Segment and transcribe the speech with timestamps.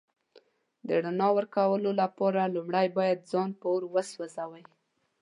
[0.87, 4.63] د رڼا ورکولو لپاره لومړی باید ځان په اور وسوځوئ.